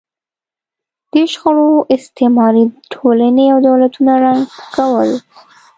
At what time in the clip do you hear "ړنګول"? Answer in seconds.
4.21-5.11